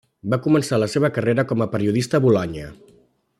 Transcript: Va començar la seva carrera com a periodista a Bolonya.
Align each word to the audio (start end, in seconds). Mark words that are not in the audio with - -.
Va 0.33 0.37
començar 0.45 0.79
la 0.83 0.87
seva 0.93 1.11
carrera 1.17 1.45
com 1.51 1.61
a 1.65 1.67
periodista 1.75 2.21
a 2.21 2.25
Bolonya. 2.25 2.73